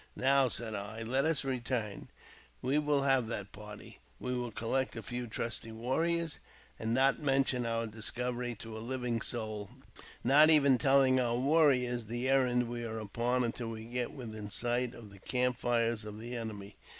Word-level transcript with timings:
^BI 0.17 0.21
"Now," 0.23 0.47
said 0.47 0.73
I, 0.73 1.03
"let 1.03 1.25
us 1.25 1.43
return; 1.43 2.09
we 2.63 2.79
will 2.79 3.03
have 3.03 3.27
that 3.27 3.51
par^^* 3.53 3.97
We 4.19 4.35
will 4.35 4.49
collect 4.49 4.95
a 4.95 5.03
few 5.03 5.27
trusty 5.27 5.71
warriors, 5.71 6.39
and 6.79 6.95
not 6.95 7.19
mention 7.19 7.67
our 7.67 7.85
discovery 7.85 8.55
to 8.61 8.75
a 8.75 8.79
living 8.79 9.21
soul, 9.21 9.69
not 10.23 10.49
even 10.49 10.79
telUng 10.79 11.19
our 11.23 11.37
warriors 11.37 12.05
the 12.07 12.27
errand 12.29 12.67
we 12.67 12.83
are 12.83 12.97
upon 12.97 13.43
until 13.43 13.69
we 13.69 13.83
get 13.83 14.11
within 14.13 14.49
sight 14.49 14.95
of 14.95 15.11
the 15.11 15.19
camp 15.19 15.57
fires 15.57 16.03
of 16.03 16.17
the 16.17 16.35
enemy. 16.35 16.77